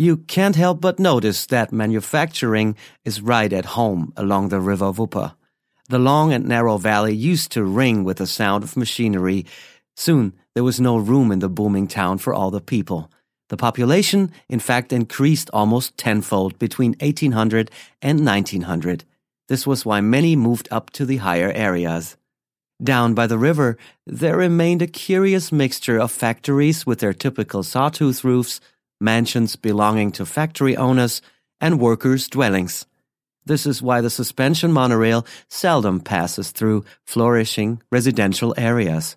[0.00, 5.34] You can't help but notice that manufacturing is right at home along the River Wupper.
[5.90, 9.44] The long and narrow valley used to ring with the sound of machinery.
[9.94, 13.10] Soon there was no room in the booming town for all the people.
[13.50, 17.70] The population, in fact, increased almost tenfold between 1800
[18.00, 19.04] and 1900.
[19.48, 22.16] This was why many moved up to the higher areas.
[22.82, 23.76] Down by the river,
[24.06, 28.62] there remained a curious mixture of factories with their typical sawtooth roofs,
[29.00, 31.22] mansions belonging to factory owners,
[31.60, 32.86] and workers' dwellings.
[33.46, 39.16] This is why the suspension monorail seldom passes through flourishing residential areas.